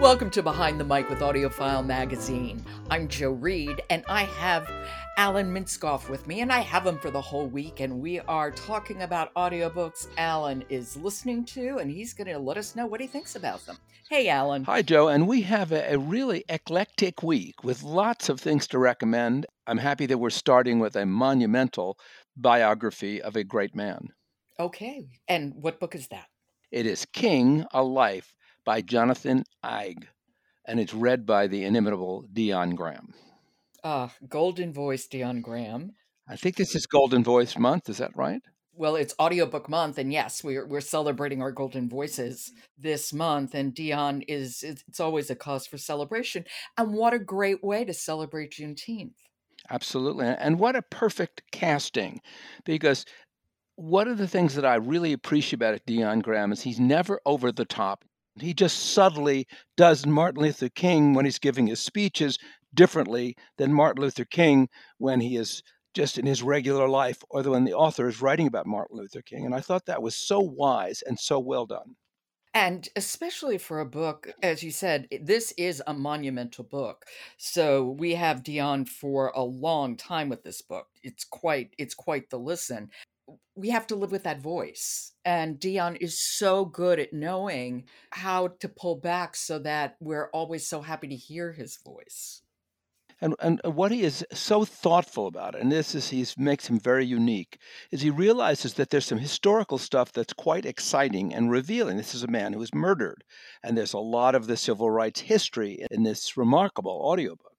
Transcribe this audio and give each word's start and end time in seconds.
Welcome 0.00 0.28
to 0.30 0.42
Behind 0.42 0.80
the 0.80 0.84
Mic 0.84 1.08
with 1.08 1.20
AudioFile 1.20 1.86
Magazine. 1.86 2.64
I'm 2.90 3.06
Jo 3.06 3.30
Reed, 3.30 3.80
and 3.90 4.04
I 4.08 4.24
have 4.24 4.68
Alan 5.16 5.54
Minskoff 5.54 6.08
with 6.08 6.26
me, 6.26 6.40
and 6.40 6.52
I 6.52 6.60
have 6.60 6.84
him 6.84 6.98
for 6.98 7.12
the 7.12 7.20
whole 7.20 7.46
week. 7.46 7.78
And 7.78 8.00
we 8.00 8.18
are 8.18 8.50
talking 8.50 9.02
about 9.02 9.32
audiobooks 9.34 10.08
Alan 10.18 10.64
is 10.68 10.96
listening 10.96 11.44
to, 11.46 11.78
and 11.78 11.88
he's 11.88 12.12
going 12.12 12.26
to 12.26 12.40
let 12.40 12.58
us 12.58 12.74
know 12.74 12.86
what 12.86 13.00
he 13.00 13.06
thinks 13.06 13.36
about 13.36 13.64
them. 13.66 13.78
Hey, 14.10 14.28
Alan. 14.28 14.64
Hi, 14.64 14.82
Jo. 14.82 15.06
And 15.08 15.28
we 15.28 15.42
have 15.42 15.70
a, 15.70 15.94
a 15.94 15.98
really 15.98 16.44
eclectic 16.48 17.22
week 17.22 17.62
with 17.62 17.84
lots 17.84 18.28
of 18.28 18.40
things 18.40 18.66
to 18.68 18.80
recommend. 18.80 19.46
I'm 19.68 19.78
happy 19.78 20.06
that 20.06 20.18
we're 20.18 20.30
starting 20.30 20.80
with 20.80 20.96
a 20.96 21.06
monumental 21.06 21.98
biography 22.36 23.22
of 23.22 23.36
a 23.36 23.44
great 23.44 23.76
man. 23.76 24.08
Okay. 24.58 25.06
And 25.28 25.54
what 25.54 25.78
book 25.78 25.94
is 25.94 26.08
that? 26.08 26.26
It 26.72 26.84
is 26.84 27.06
King, 27.06 27.64
A 27.72 27.84
Life 27.84 28.34
by 28.64 28.80
Jonathan 28.80 29.44
Eig, 29.64 30.04
and 30.64 30.80
it's 30.80 30.94
read 30.94 31.26
by 31.26 31.46
the 31.46 31.64
inimitable 31.64 32.24
Dion 32.32 32.74
Graham. 32.74 33.14
Ah, 33.82 34.12
Golden 34.28 34.72
Voice 34.72 35.06
Dion 35.06 35.40
Graham. 35.40 35.92
I 36.28 36.36
think 36.36 36.56
this 36.56 36.74
is 36.74 36.86
Golden 36.86 37.22
Voice 37.22 37.58
Month. 37.58 37.88
Is 37.88 37.98
that 37.98 38.16
right? 38.16 38.40
Well, 38.76 38.96
it's 38.96 39.14
audiobook 39.20 39.68
month, 39.68 39.98
and 39.98 40.12
yes, 40.12 40.42
we're 40.42 40.66
we're 40.66 40.80
celebrating 40.80 41.42
our 41.42 41.52
golden 41.52 41.88
voices 41.88 42.50
this 42.76 43.12
month. 43.12 43.54
And 43.54 43.72
Dion 43.72 44.22
is 44.22 44.64
it's 44.64 44.98
always 44.98 45.30
a 45.30 45.36
cause 45.36 45.66
for 45.66 45.78
celebration. 45.78 46.44
And 46.76 46.94
what 46.94 47.14
a 47.14 47.18
great 47.18 47.62
way 47.62 47.84
to 47.84 47.94
celebrate 47.94 48.52
Juneteenth! 48.52 49.14
Absolutely, 49.70 50.26
and 50.26 50.58
what 50.58 50.76
a 50.76 50.82
perfect 50.82 51.42
casting, 51.52 52.20
because 52.64 53.04
one 53.76 54.08
of 54.08 54.18
the 54.18 54.28
things 54.28 54.54
that 54.54 54.64
I 54.64 54.74
really 54.76 55.12
appreciate 55.12 55.54
about 55.54 55.80
Dion 55.86 56.20
Graham 56.20 56.52
is 56.52 56.62
he's 56.62 56.80
never 56.80 57.20
over 57.26 57.52
the 57.52 57.64
top. 57.64 58.04
He 58.40 58.54
just 58.54 58.92
subtly 58.92 59.46
does 59.76 60.06
Martin 60.06 60.42
Luther 60.42 60.68
King 60.68 61.14
when 61.14 61.24
he's 61.24 61.38
giving 61.38 61.66
his 61.66 61.80
speeches 61.80 62.38
differently 62.74 63.36
than 63.58 63.72
Martin 63.72 64.02
Luther 64.02 64.24
King 64.24 64.68
when 64.98 65.20
he 65.20 65.36
is 65.36 65.62
just 65.94 66.18
in 66.18 66.26
his 66.26 66.42
regular 66.42 66.88
life 66.88 67.22
or 67.30 67.42
when 67.42 67.64
the 67.64 67.72
author 67.72 68.08
is 68.08 68.20
writing 68.20 68.48
about 68.48 68.66
Martin 68.66 68.98
Luther 68.98 69.22
King. 69.22 69.46
And 69.46 69.54
I 69.54 69.60
thought 69.60 69.86
that 69.86 70.02
was 70.02 70.16
so 70.16 70.40
wise 70.40 71.02
and 71.06 71.18
so 71.18 71.38
well 71.38 71.66
done. 71.66 71.94
And 72.52 72.88
especially 72.94 73.58
for 73.58 73.80
a 73.80 73.86
book, 73.86 74.32
as 74.40 74.62
you 74.62 74.70
said, 74.70 75.08
this 75.20 75.52
is 75.58 75.82
a 75.88 75.94
monumental 75.94 76.62
book. 76.62 77.04
So 77.36 77.96
we 77.98 78.14
have 78.14 78.44
Dion 78.44 78.84
for 78.84 79.32
a 79.34 79.42
long 79.42 79.96
time 79.96 80.28
with 80.28 80.44
this 80.44 80.62
book. 80.62 80.86
It's 81.02 81.24
quite 81.24 81.74
it's 81.78 81.94
quite 81.94 82.30
the 82.30 82.38
listen 82.38 82.90
we 83.54 83.70
have 83.70 83.86
to 83.88 83.96
live 83.96 84.12
with 84.12 84.24
that 84.24 84.40
voice. 84.40 85.12
And 85.24 85.58
Dion 85.58 85.96
is 85.96 86.18
so 86.18 86.64
good 86.64 86.98
at 86.98 87.12
knowing 87.12 87.84
how 88.10 88.48
to 88.60 88.68
pull 88.68 88.96
back 88.96 89.36
so 89.36 89.58
that 89.60 89.96
we're 90.00 90.28
always 90.30 90.66
so 90.66 90.82
happy 90.82 91.08
to 91.08 91.16
hear 91.16 91.52
his 91.52 91.78
voice. 91.84 92.42
And, 93.20 93.36
and 93.40 93.60
what 93.64 93.92
he 93.92 94.02
is 94.02 94.26
so 94.32 94.64
thoughtful 94.64 95.28
about, 95.28 95.58
and 95.58 95.70
this 95.70 95.94
is 95.94 96.08
he 96.08 96.26
makes 96.36 96.66
him 96.66 96.80
very 96.80 97.06
unique, 97.06 97.58
is 97.90 98.02
he 98.02 98.10
realizes 98.10 98.74
that 98.74 98.90
there's 98.90 99.06
some 99.06 99.18
historical 99.18 99.78
stuff 99.78 100.12
that's 100.12 100.32
quite 100.32 100.66
exciting 100.66 101.32
and 101.32 101.50
revealing. 101.50 101.96
This 101.96 102.14
is 102.14 102.24
a 102.24 102.28
man 102.28 102.52
who 102.52 102.58
was 102.58 102.74
murdered, 102.74 103.24
and 103.62 103.78
there's 103.78 103.92
a 103.92 103.98
lot 103.98 104.34
of 104.34 104.46
the 104.46 104.56
civil 104.56 104.90
rights 104.90 105.20
history 105.20 105.86
in 105.90 106.02
this 106.02 106.36
remarkable 106.36 107.00
audiobook. 107.02 107.52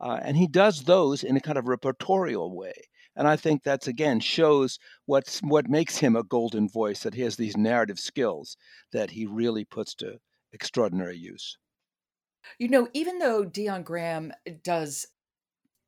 Uh, 0.00 0.18
and 0.22 0.36
he 0.36 0.46
does 0.46 0.84
those 0.84 1.22
in 1.22 1.36
a 1.36 1.40
kind 1.40 1.58
of 1.58 1.66
repertorial 1.66 2.54
way. 2.54 2.72
And 3.16 3.28
I 3.28 3.36
think 3.36 3.62
that's 3.62 3.86
again 3.86 4.20
shows 4.20 4.78
what's 5.06 5.40
what 5.40 5.68
makes 5.68 5.96
him 5.98 6.16
a 6.16 6.22
golden 6.22 6.68
voice 6.68 7.02
that 7.02 7.14
he 7.14 7.22
has 7.22 7.36
these 7.36 7.56
narrative 7.56 7.98
skills 7.98 8.56
that 8.92 9.10
he 9.10 9.26
really 9.26 9.64
puts 9.64 9.94
to 9.96 10.18
extraordinary 10.52 11.16
use. 11.16 11.58
You 12.58 12.68
know, 12.68 12.88
even 12.92 13.18
though 13.18 13.44
Dion 13.44 13.82
Graham 13.82 14.32
eh, 14.46 14.54
does 14.62 15.06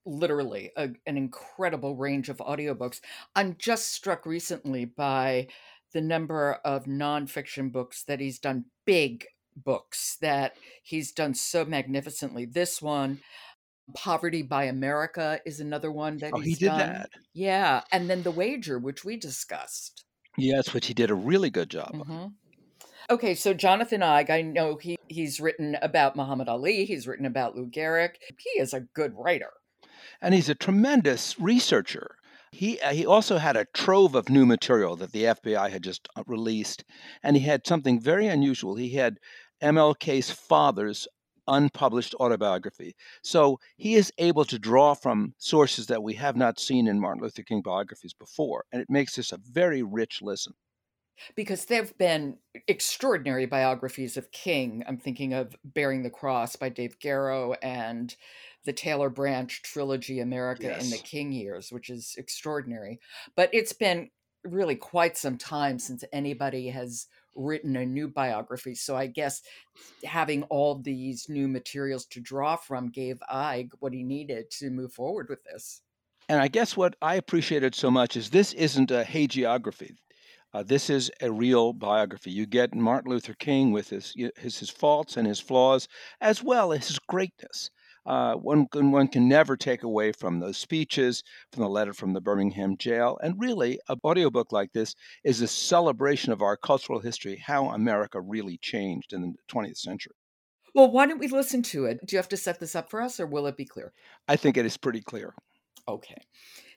literally 0.06 0.70
a, 0.76 0.90
an 1.06 1.16
incredible 1.16 1.96
range 1.96 2.28
of 2.28 2.36
audiobooks, 2.38 3.00
I'm 3.34 3.56
just 3.58 3.92
struck 3.92 4.26
recently 4.26 4.84
by 4.84 5.48
the 5.92 6.00
number 6.00 6.54
of 6.64 6.84
nonfiction 6.84 7.72
books 7.72 8.04
that 8.04 8.20
he's 8.20 8.38
done, 8.38 8.66
big 8.84 9.26
books 9.56 10.16
that 10.20 10.56
he's 10.82 11.12
done 11.12 11.34
so 11.34 11.64
magnificently. 11.64 12.44
This 12.44 12.82
one, 12.82 13.20
Poverty 13.92 14.42
by 14.42 14.64
America 14.64 15.40
is 15.44 15.60
another 15.60 15.92
one 15.92 16.18
that 16.18 16.32
Oh, 16.32 16.38
he 16.38 16.50
he's 16.50 16.58
did 16.58 16.68
done. 16.68 16.78
that. 16.78 17.10
Yeah, 17.34 17.82
and 17.92 18.08
then 18.08 18.22
The 18.22 18.30
Wager, 18.30 18.78
which 18.78 19.04
we 19.04 19.16
discussed. 19.16 20.04
Yes, 20.38 20.72
which 20.72 20.86
he 20.86 20.94
did 20.94 21.10
a 21.10 21.14
really 21.14 21.50
good 21.50 21.70
job 21.70 21.94
of. 22.00 22.06
hmm 22.06 22.26
Okay, 23.10 23.34
so 23.34 23.52
Jonathan 23.52 24.00
Eig, 24.00 24.30
I 24.30 24.40
know 24.42 24.76
he 24.76 24.96
he's 25.08 25.38
written 25.40 25.76
about 25.82 26.16
Muhammad 26.16 26.48
Ali. 26.48 26.86
He's 26.86 27.06
written 27.06 27.26
about 27.26 27.54
Lou 27.54 27.66
Gehrig. 27.68 28.14
He 28.38 28.60
is 28.60 28.72
a 28.72 28.80
good 28.80 29.12
writer. 29.14 29.52
And 30.20 30.34
he's 30.34 30.48
a 30.48 30.54
tremendous 30.54 31.38
researcher. 31.38 32.16
He 32.50 32.80
uh, 32.80 32.92
he 32.92 33.04
also 33.06 33.38
had 33.38 33.56
a 33.56 33.66
trove 33.74 34.14
of 34.14 34.28
new 34.28 34.46
material 34.46 34.96
that 34.96 35.12
the 35.12 35.24
FBI 35.26 35.68
had 35.68 35.82
just 35.84 36.08
uh, 36.16 36.22
released, 36.26 36.84
and 37.22 37.36
he 37.36 37.42
had 37.42 37.66
something 37.66 38.00
very 38.00 38.26
unusual. 38.26 38.76
He 38.76 38.90
had 38.90 39.18
MLK's 39.60 40.30
father's 40.30 41.06
unpublished 41.46 42.14
autobiography. 42.20 42.94
So 43.22 43.60
he 43.76 43.94
is 43.94 44.12
able 44.18 44.44
to 44.46 44.58
draw 44.58 44.94
from 44.94 45.34
sources 45.38 45.86
that 45.86 46.02
we 46.02 46.14
have 46.14 46.36
not 46.36 46.58
seen 46.58 46.86
in 46.88 47.00
Martin 47.00 47.22
Luther 47.22 47.42
King 47.42 47.62
biographies 47.62 48.14
before, 48.14 48.64
and 48.72 48.80
it 48.80 48.90
makes 48.90 49.16
this 49.16 49.32
a 49.32 49.38
very 49.38 49.82
rich 49.82 50.22
listen. 50.22 50.54
Because 51.36 51.66
there 51.66 51.82
have 51.82 51.96
been 51.96 52.38
extraordinary 52.66 53.46
biographies 53.46 54.16
of 54.16 54.32
King. 54.32 54.82
I'm 54.88 54.98
thinking 54.98 55.32
of 55.32 55.54
Bearing 55.64 56.02
the 56.02 56.10
Cross 56.10 56.56
by 56.56 56.70
Dave 56.70 56.98
Garrow 56.98 57.54
and 57.62 58.14
the 58.64 58.72
Taylor 58.72 59.10
Branch 59.10 59.62
trilogy, 59.62 60.18
America 60.20 60.76
in 60.78 60.90
the 60.90 60.98
King 60.98 61.30
Years, 61.30 61.70
which 61.70 61.88
is 61.88 62.16
extraordinary. 62.18 62.98
But 63.36 63.50
it's 63.52 63.72
been 63.72 64.10
really 64.42 64.74
quite 64.74 65.16
some 65.16 65.38
time 65.38 65.78
since 65.78 66.02
anybody 66.12 66.68
has 66.68 67.06
written 67.36 67.76
a 67.76 67.86
new 67.86 68.08
biography. 68.08 68.74
So 68.74 68.96
I 68.96 69.06
guess 69.06 69.42
having 70.04 70.42
all 70.44 70.76
these 70.76 71.28
new 71.28 71.48
materials 71.48 72.06
to 72.06 72.20
draw 72.20 72.56
from 72.56 72.90
gave 72.90 73.20
Eig 73.32 73.70
what 73.80 73.92
he 73.92 74.02
needed 74.02 74.50
to 74.52 74.70
move 74.70 74.92
forward 74.92 75.28
with 75.28 75.42
this. 75.44 75.82
And 76.28 76.40
I 76.40 76.48
guess 76.48 76.76
what 76.76 76.96
I 77.02 77.16
appreciated 77.16 77.74
so 77.74 77.90
much 77.90 78.16
is 78.16 78.30
this 78.30 78.52
isn't 78.54 78.90
a 78.90 79.04
hagiography. 79.04 79.92
Uh, 80.54 80.62
this 80.62 80.88
is 80.88 81.10
a 81.20 81.30
real 81.30 81.72
biography. 81.72 82.30
You 82.30 82.46
get 82.46 82.74
Martin 82.74 83.10
Luther 83.10 83.34
King 83.34 83.72
with 83.72 83.90
his 83.90 84.14
his, 84.36 84.58
his 84.58 84.70
faults 84.70 85.16
and 85.16 85.26
his 85.26 85.40
flaws, 85.40 85.88
as 86.20 86.42
well 86.42 86.72
as 86.72 86.86
his 86.86 86.98
greatness. 87.00 87.70
Uh, 88.06 88.34
one 88.34 88.66
can, 88.68 88.90
one 88.90 89.08
can 89.08 89.28
never 89.28 89.56
take 89.56 89.82
away 89.82 90.12
from 90.12 90.38
those 90.38 90.56
speeches, 90.56 91.22
from 91.52 91.62
the 91.62 91.68
letter 91.68 91.92
from 91.92 92.12
the 92.12 92.20
Birmingham 92.20 92.76
jail, 92.76 93.18
and 93.22 93.40
really, 93.40 93.78
an 93.88 93.98
audiobook 94.04 94.52
like 94.52 94.72
this 94.72 94.94
is 95.24 95.40
a 95.40 95.48
celebration 95.48 96.32
of 96.32 96.42
our 96.42 96.56
cultural 96.56 97.00
history, 97.00 97.36
how 97.36 97.70
America 97.70 98.20
really 98.20 98.58
changed 98.58 99.12
in 99.12 99.22
the 99.22 99.34
20th 99.48 99.78
century. 99.78 100.14
Well, 100.74 100.90
why 100.90 101.06
don't 101.06 101.20
we 101.20 101.28
listen 101.28 101.62
to 101.62 101.84
it? 101.86 102.04
Do 102.04 102.16
you 102.16 102.18
have 102.18 102.28
to 102.30 102.36
set 102.36 102.58
this 102.58 102.74
up 102.74 102.90
for 102.90 103.00
us 103.00 103.20
or 103.20 103.26
will 103.26 103.46
it 103.46 103.56
be 103.56 103.64
clear? 103.64 103.92
I 104.26 104.36
think 104.36 104.56
it 104.56 104.66
is 104.66 104.76
pretty 104.76 105.00
clear. 105.00 105.34
Okay. 105.86 106.20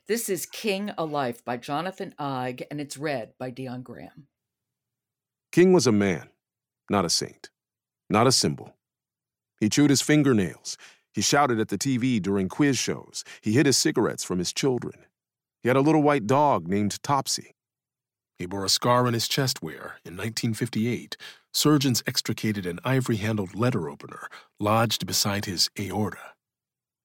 This 0.06 0.28
is 0.30 0.46
King 0.46 0.92
a 0.96 1.04
Life 1.04 1.44
by 1.44 1.58
Jonathan 1.58 2.14
Eig, 2.18 2.62
and 2.70 2.80
it's 2.80 2.96
read 2.96 3.32
by 3.38 3.50
Dion 3.50 3.82
Graham. 3.82 4.28
King 5.52 5.72
was 5.72 5.86
a 5.86 5.92
man, 5.92 6.30
not 6.88 7.04
a 7.04 7.10
saint, 7.10 7.50
not 8.08 8.26
a 8.26 8.32
symbol. 8.32 8.74
He 9.60 9.68
chewed 9.68 9.90
his 9.90 10.00
fingernails. 10.00 10.78
He 11.18 11.22
shouted 11.22 11.58
at 11.58 11.66
the 11.66 11.76
TV 11.76 12.22
during 12.22 12.48
quiz 12.48 12.78
shows. 12.78 13.24
He 13.40 13.54
hid 13.54 13.66
his 13.66 13.76
cigarettes 13.76 14.22
from 14.22 14.38
his 14.38 14.52
children. 14.52 15.04
He 15.64 15.68
had 15.68 15.74
a 15.76 15.80
little 15.80 16.00
white 16.00 16.28
dog 16.28 16.68
named 16.68 17.02
Topsy. 17.02 17.56
He 18.36 18.46
bore 18.46 18.64
a 18.64 18.68
scar 18.68 19.04
on 19.04 19.14
his 19.14 19.26
chest 19.26 19.60
where, 19.60 19.96
in 20.04 20.16
1958, 20.16 21.16
surgeons 21.52 22.04
extricated 22.06 22.66
an 22.66 22.78
ivory 22.84 23.16
handled 23.16 23.56
letter 23.56 23.90
opener 23.90 24.28
lodged 24.60 25.08
beside 25.08 25.46
his 25.46 25.70
aorta. 25.76 26.34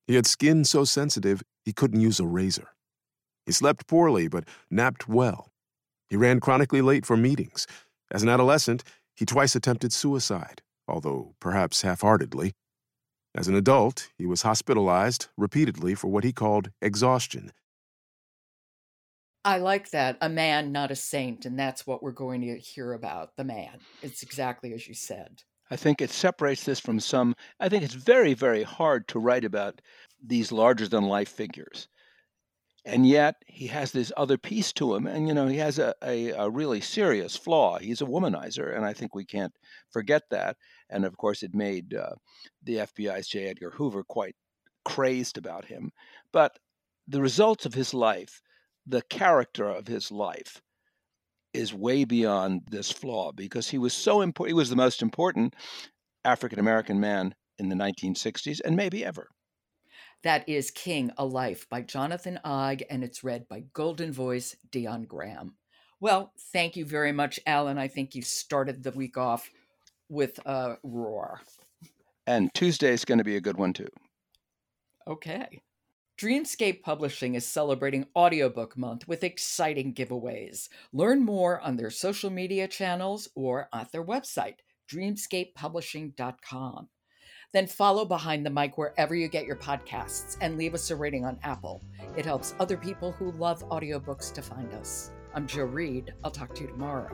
He 0.06 0.14
had 0.14 0.28
skin 0.28 0.64
so 0.64 0.84
sensitive 0.84 1.42
he 1.66 1.74
couldn't 1.74 2.00
use 2.00 2.20
a 2.20 2.28
razor. 2.28 2.76
He 3.48 3.52
slept 3.52 3.88
poorly 3.88 4.28
but 4.28 4.48
napped 4.70 5.10
well. 5.10 5.50
He 6.08 6.18
ran 6.18 6.40
chronically 6.40 6.84
late 6.84 7.08
for 7.08 7.18
meetings. 7.18 7.66
As 8.12 8.22
an 8.22 8.30
adolescent, 8.30 8.84
he 9.16 9.26
twice 9.26 9.56
attempted 9.56 9.92
suicide, 9.92 10.62
although 10.88 11.34
perhaps 11.40 11.82
half 11.82 12.02
heartedly. 12.02 12.54
As 13.36 13.48
an 13.48 13.56
adult, 13.56 14.10
he 14.18 14.26
was 14.26 14.44
hospitalized 14.44 15.28
repeatedly 15.38 15.96
for 15.96 16.08
what 16.08 16.24
he 16.24 16.32
called 16.32 16.72
exhaustion. 16.82 17.52
I 19.46 19.58
like 19.58 19.90
that. 19.92 20.18
A 20.22 20.30
man, 20.30 20.72
not 20.72 20.92
a 20.92 20.96
saint. 20.96 21.46
And 21.46 21.58
that's 21.60 21.86
what 21.86 22.02
we're 22.02 22.12
going 22.12 22.42
to 22.42 22.58
hear 22.58 22.94
about 22.94 23.36
the 23.36 23.44
man. 23.44 23.80
It's 24.02 24.24
exactly 24.24 24.74
as 24.74 24.88
you 24.88 24.94
said. 24.94 25.44
I 25.72 25.76
think 25.76 26.02
it 26.02 26.12
separates 26.12 26.64
this 26.64 26.80
from 26.80 27.00
some. 27.00 27.36
I 27.60 27.70
think 27.70 27.84
it's 27.84 27.94
very, 27.94 28.34
very 28.34 28.64
hard 28.64 29.08
to 29.10 29.20
write 29.20 29.44
about 29.46 29.82
these 30.24 30.52
larger 30.52 30.88
than 30.88 31.04
life 31.06 31.30
figures. 31.30 31.88
and 32.86 33.08
yet 33.08 33.36
he 33.48 33.68
has 33.68 33.92
this 33.92 34.12
other 34.18 34.38
piece 34.38 34.74
to 34.74 34.94
him 34.94 35.08
and 35.08 35.28
you 35.28 35.34
know 35.34 35.48
he 35.48 35.58
has 35.58 35.80
a, 35.80 35.94
a, 36.04 36.32
a, 36.32 36.50
really 36.50 36.82
serious 36.82 37.36
flaw 37.36 37.78
he's 37.80 38.02
a 38.02 38.06
womanizer 38.06 38.76
and 38.76 38.86
i 38.86 38.94
think 38.94 39.16
we 39.16 39.26
can't 39.26 39.54
forget 39.90 40.24
that 40.30 40.58
and 40.94 41.06
of 41.06 41.18
course 41.18 41.44
it 41.44 41.54
made 41.54 41.94
uh, 41.94 42.14
the 42.64 42.78
fbi's 42.78 43.28
j 43.28 43.48
edgar 43.48 43.72
hoover 43.72 44.04
quite 44.04 44.36
crazed 44.86 45.38
about 45.38 45.66
him 45.66 45.92
but 46.32 46.58
the 47.08 47.22
results 47.22 47.66
of 47.66 47.74
his 47.74 47.94
life 47.94 48.42
the 48.86 49.02
character 49.04 49.68
of 49.68 49.88
his 49.88 50.12
life 50.12 50.62
is 51.54 51.74
way 51.74 52.04
beyond 52.04 52.62
this 52.70 52.92
flaw 52.92 53.32
because 53.32 53.70
he 53.70 53.78
was 53.78 53.94
so 53.94 54.22
important 54.22 54.50
he 54.50 54.60
was 54.60 54.70
the 54.70 54.76
most 54.76 55.02
important 55.02 55.56
african 56.26 56.60
american 56.60 57.00
man 57.00 57.34
in 57.58 57.70
the 57.70 57.76
1960s 57.76 58.60
and 58.64 58.76
maybe 58.76 59.06
ever 59.06 59.30
that 60.24 60.48
is 60.48 60.72
King, 60.72 61.12
A 61.18 61.26
Life 61.26 61.68
by 61.70 61.82
Jonathan 61.82 62.40
Eig, 62.46 62.84
and 62.90 63.04
it's 63.04 63.26
read 63.26 63.50
by 63.50 63.66
Golden 63.74 64.14
Voice 64.14 64.56
Dion 64.72 65.04
Graham. 65.04 65.56
Well, 66.00 66.32
thank 66.54 66.78
you 66.78 66.86
very 66.86 67.12
much, 67.12 67.40
Alan. 67.46 67.78
I 67.78 67.90
think 67.90 68.16
you 68.16 68.22
started 68.22 68.84
the 68.84 68.92
week 68.92 69.18
off 69.18 69.50
with 70.14 70.40
a 70.46 70.78
roar. 70.84 71.42
And 72.26 72.54
Tuesday 72.54 72.94
is 72.94 73.04
going 73.04 73.18
to 73.18 73.24
be 73.24 73.36
a 73.36 73.42
good 73.42 73.58
one, 73.58 73.74
too. 73.74 73.90
Okay. 75.08 75.62
Dreamscape 76.18 76.84
Publishing 76.84 77.34
is 77.36 77.46
celebrating 77.46 78.06
Audiobook 78.16 78.78
Month 78.78 79.08
with 79.08 79.24
exciting 79.24 79.94
giveaways. 79.94 80.70
Learn 80.94 81.26
more 81.26 81.60
on 81.60 81.76
their 81.76 81.90
social 81.90 82.30
media 82.30 82.68
channels 82.68 83.28
or 83.36 83.68
at 83.74 83.92
their 83.92 84.06
website, 84.06 84.58
dreamscapepublishing.com. 84.92 86.88
Then 87.52 87.68
follow 87.68 88.06
Behind 88.06 88.46
the 88.46 88.52
Mic 88.52 88.78
wherever 88.78 89.16
you 89.16 89.28
get 89.28 89.46
your 89.46 89.56
podcasts 89.56 90.38
and 90.40 90.58
leave 90.58 90.74
us 90.74 90.90
a 90.92 90.96
rating 90.96 91.26
on 91.26 91.40
Apple. 91.44 91.84
It 92.16 92.26
helps 92.26 92.56
other 92.60 92.78
people 92.78 93.12
who 93.12 93.32
love 93.34 93.68
audiobooks 93.70 94.34
to 94.34 94.42
find 94.42 94.74
us. 94.74 95.12
I'm 95.36 95.48
Jo 95.48 95.64
Reed. 95.64 96.14
I'll 96.24 96.32
talk 96.32 96.56
to 96.56 96.62
you 96.62 96.68
tomorrow. 96.68 97.12